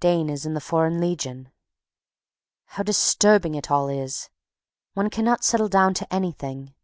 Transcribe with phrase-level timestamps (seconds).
[0.00, 1.50] Dane is in the Foreign Legion.
[2.66, 4.28] How disturbing it all is!
[4.92, 6.74] One cannot settle down to anything.